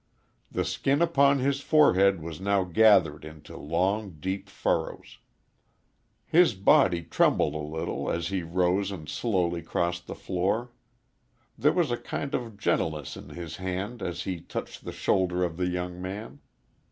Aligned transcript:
The 0.49 0.65
skin 0.65 0.99
upon 0.99 1.37
his 1.37 1.59
forehead 1.61 2.23
was 2.23 2.41
now 2.41 2.63
gathered 2.63 3.23
into 3.23 3.55
long, 3.55 4.17
deep 4.19 4.49
furrows. 4.49 5.19
His 6.25 6.55
body 6.55 7.03
trembled 7.03 7.53
a 7.53 7.59
little 7.59 8.09
as 8.09 8.29
he 8.29 8.41
rose 8.41 8.89
and 8.89 9.07
slowly 9.07 9.61
crossed 9.61 10.07
the 10.07 10.15
floor. 10.15 10.71
There 11.55 11.71
was 11.73 11.91
a 11.91 11.97
kind 11.97 12.33
of 12.33 12.57
gentleness 12.57 13.15
in 13.15 13.29
his 13.29 13.57
hand 13.57 14.01
as 14.01 14.23
he 14.23 14.39
touched 14.41 14.85
the 14.85 14.91
shoulder 14.91 15.43
of 15.43 15.57
the 15.57 15.67
young 15.67 16.01
man. 16.01 16.39